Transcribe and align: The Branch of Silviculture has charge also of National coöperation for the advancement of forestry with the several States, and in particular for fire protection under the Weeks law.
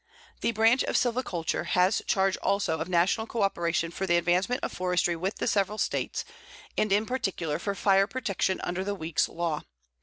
The 0.39 0.51
Branch 0.51 0.83
of 0.85 0.97
Silviculture 0.97 1.63
has 1.77 2.01
charge 2.07 2.35
also 2.37 2.79
of 2.79 2.89
National 2.89 3.27
coöperation 3.27 3.93
for 3.93 4.07
the 4.07 4.17
advancement 4.17 4.63
of 4.63 4.71
forestry 4.73 5.15
with 5.15 5.35
the 5.35 5.45
several 5.45 5.77
States, 5.77 6.25
and 6.75 6.91
in 6.91 7.05
particular 7.05 7.59
for 7.59 7.75
fire 7.75 8.07
protection 8.07 8.59
under 8.63 8.83
the 8.83 8.95
Weeks 8.95 9.29
law. 9.29 9.61